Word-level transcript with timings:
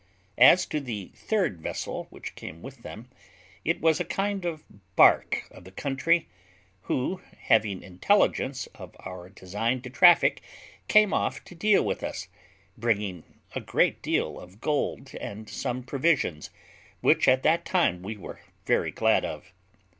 As 0.39 0.65
to 0.65 0.79
the 0.79 1.11
third 1.13 1.61
vessel 1.61 2.07
which 2.09 2.33
came 2.33 2.63
with 2.63 2.77
them, 2.81 3.07
it 3.63 3.79
was 3.81 3.99
a 3.99 4.03
kind 4.03 4.45
of 4.45 4.63
bark 4.95 5.47
of 5.51 5.63
the 5.63 5.69
country, 5.71 6.27
who, 6.85 7.21
having 7.41 7.83
intelligence 7.83 8.65
of 8.73 8.95
our 9.01 9.29
design 9.29 9.83
to 9.83 9.91
traffic, 9.91 10.41
came 10.87 11.13
off 11.13 11.43
to 11.43 11.53
deal 11.53 11.85
with 11.85 12.03
us, 12.03 12.27
bringing 12.75 13.23
a 13.53 13.59
great 13.61 14.01
deal 14.01 14.39
of 14.39 14.59
gold 14.59 15.13
and 15.21 15.47
some 15.47 15.83
provisions, 15.83 16.49
which 17.01 17.27
at 17.27 17.43
that 17.43 17.63
time 17.63 18.01
we 18.01 18.17
were 18.17 18.39
very 18.65 18.89
glad 18.89 19.23
of. 19.23 19.53